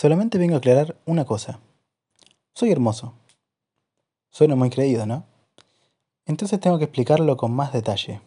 Solamente 0.00 0.38
vengo 0.38 0.54
a 0.54 0.58
aclarar 0.60 0.96
una 1.04 1.26
cosa. 1.26 1.60
Soy 2.54 2.70
hermoso. 2.70 3.12
Suena 4.30 4.56
muy 4.56 4.70
creído, 4.70 5.04
¿no? 5.04 5.26
Entonces 6.24 6.58
tengo 6.58 6.78
que 6.78 6.84
explicarlo 6.84 7.36
con 7.36 7.52
más 7.52 7.74
detalle. 7.74 8.22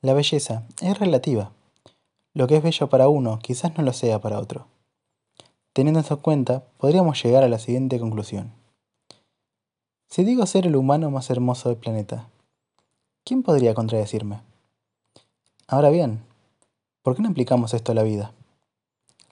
La 0.00 0.14
belleza 0.14 0.64
es 0.82 0.98
relativa. 0.98 1.52
Lo 2.34 2.48
que 2.48 2.56
es 2.56 2.62
bello 2.64 2.88
para 2.88 3.06
uno 3.06 3.38
quizás 3.38 3.78
no 3.78 3.84
lo 3.84 3.92
sea 3.92 4.20
para 4.20 4.40
otro. 4.40 4.66
Teniendo 5.74 6.00
eso 6.00 6.14
en 6.14 6.20
cuenta, 6.22 6.64
podríamos 6.76 7.22
llegar 7.22 7.44
a 7.44 7.48
la 7.48 7.60
siguiente 7.60 8.00
conclusión. 8.00 8.52
Si 10.08 10.24
digo 10.24 10.44
ser 10.44 10.66
el 10.66 10.74
humano 10.74 11.08
más 11.12 11.30
hermoso 11.30 11.68
del 11.68 11.78
planeta, 11.78 12.30
¿quién 13.22 13.44
podría 13.44 13.74
contradecirme? 13.74 14.40
Ahora 15.68 15.90
bien, 15.90 16.24
¿por 17.02 17.14
qué 17.14 17.22
no 17.22 17.28
aplicamos 17.28 17.74
esto 17.74 17.92
a 17.92 17.94
la 17.94 18.02
vida? 18.02 18.32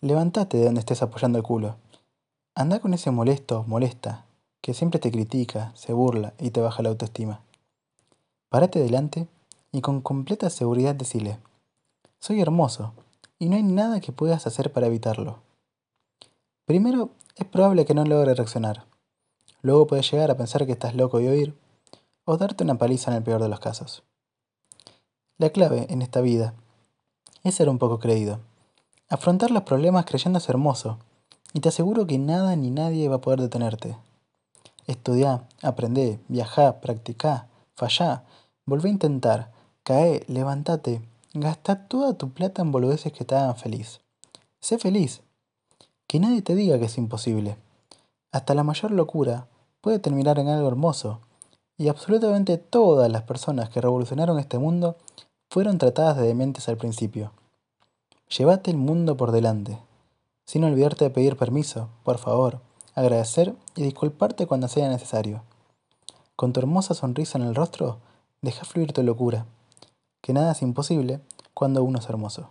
Levántate 0.01 0.59
de 0.59 0.65
donde 0.67 0.81
estés 0.81 1.03
apoyando 1.03 1.39
el 1.39 1.45
culo. 1.45 1.77
Anda 2.55 2.79
con 2.81 2.95
ese 2.95 3.11
molesto, 3.11 3.65
molesta, 3.67 4.27
que 4.61 4.75
siempre 4.75 5.01
te 5.01 5.11
critica, 5.11 5.73
se 5.75 5.93
burla 5.93 6.35
y 6.39 6.51
te 6.51 6.61
baja 6.61 6.83
la 6.83 6.91
autoestima. 6.91 7.41
Párate 8.49 8.79
delante 8.79 9.27
y 9.73 9.81
con 9.81 10.01
completa 10.01 10.51
seguridad 10.51 10.95
decile, 10.95 11.39
soy 12.21 12.41
hermoso 12.41 12.93
y 13.39 13.49
no 13.49 13.57
hay 13.57 13.63
nada 13.63 14.01
que 14.01 14.13
puedas 14.13 14.47
hacer 14.47 14.73
para 14.73 14.87
evitarlo. 14.87 15.39
Primero, 16.65 17.11
es 17.37 17.47
probable 17.47 17.85
que 17.85 17.95
no 17.95 18.05
logre 18.05 18.35
reaccionar. 18.35 18.85
Luego 19.63 19.87
puedes 19.87 20.11
llegar 20.11 20.31
a 20.31 20.37
pensar 20.37 20.67
que 20.67 20.73
estás 20.73 20.95
loco 20.95 21.21
y 21.21 21.27
oír, 21.27 21.57
o 22.25 22.37
darte 22.37 22.65
una 22.65 22.79
paliza 22.79 23.11
en 23.11 23.17
el 23.17 23.23
peor 23.23 23.43
de 23.43 23.49
los 23.49 23.61
casos. 23.61 24.03
La 25.39 25.51
clave 25.51 25.87
en 25.89 26.03
esta 26.03 26.21
vida 26.21 26.55
es 27.43 27.55
ser 27.55 27.69
un 27.69 27.79
poco 27.79 27.99
creído. 27.99 28.41
Afrontar 29.11 29.51
los 29.51 29.63
problemas 29.63 30.05
creyéndose 30.05 30.53
hermoso, 30.53 30.99
y 31.55 31.61
te 31.61 31.71
aseguro 31.71 32.07
que 32.07 32.19
nada 32.19 32.55
ni 32.57 32.71
nadie 32.71 33.09
va 33.09 33.17
a 33.17 33.21
poder 33.21 33.41
detenerte. 33.41 33.97
Estudia, 34.87 35.45
aprende, 35.63 36.21
viaja, 36.29 36.81
practica, 36.81 37.47
fallá, 37.75 38.25
volvé 38.67 38.91
a 38.91 38.93
intentar, 38.93 39.51
cae, 39.83 40.25
levántate, 40.29 41.01
gasta 41.33 41.89
toda 41.89 42.19
tu 42.19 42.31
plata 42.31 42.61
en 42.61 42.71
boludeces 42.71 43.13
que 43.15 43.25
te 43.25 43.35
hagan 43.35 43.57
feliz. 43.57 44.01
Sé 44.61 44.77
feliz. 44.77 45.23
Que 46.07 46.21
nadie 46.21 46.43
te 46.43 46.55
diga 46.55 46.79
que 46.79 46.85
es 46.85 46.99
imposible. 46.99 47.57
Hasta 48.31 48.55
la 48.55 48.63
mayor 48.63 48.91
locura 48.91 49.47
puede 49.81 49.99
terminar 50.01 50.39
en 50.39 50.49
algo 50.49 50.69
hermoso, 50.69 51.21
y 51.79 51.89
absolutamente 51.89 52.59
todas 52.59 53.11
las 53.11 53.23
personas 53.23 53.71
que 53.71 53.81
revolucionaron 53.81 54.39
este 54.39 54.59
mundo 54.59 54.97
fueron 55.49 55.79
tratadas 55.79 56.19
de 56.19 56.27
dementes 56.27 56.69
al 56.69 56.77
principio. 56.77 57.33
Llévate 58.37 58.71
el 58.71 58.77
mundo 58.77 59.17
por 59.17 59.33
delante, 59.33 59.79
sin 60.45 60.63
olvidarte 60.63 61.05
de 61.05 61.11
pedir 61.11 61.39
permiso, 61.39 61.89
por 62.05 62.19
favor, 62.19 62.61
agradecer 62.95 63.55
y 63.75 63.83
disculparte 63.83 64.47
cuando 64.47 64.69
sea 64.69 64.91
necesario. 64.91 65.43
Con 66.37 66.53
tu 66.53 66.61
hermosa 66.61 66.93
sonrisa 66.93 67.39
en 67.39 67.45
el 67.45 67.55
rostro, 67.55 67.99
deja 68.43 68.67
fluir 68.67 68.93
tu 68.93 69.03
locura, 69.03 69.47
que 70.21 70.35
nada 70.35 70.53
es 70.53 70.61
imposible 70.61 71.21
cuando 71.55 71.83
uno 71.83 72.01
es 72.01 72.09
hermoso. 72.11 72.51